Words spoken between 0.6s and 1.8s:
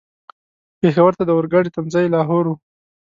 پېښور ته د اورګاډي